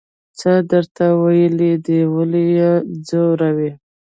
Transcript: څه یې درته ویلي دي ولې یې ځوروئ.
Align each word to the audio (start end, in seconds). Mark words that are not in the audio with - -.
څه 0.39 0.49
یې 0.59 0.65
درته 0.71 1.05
ویلي 1.21 1.73
دي 1.85 1.99
ولې 2.13 2.43
یې 2.57 2.71
ځوروئ. 3.07 3.71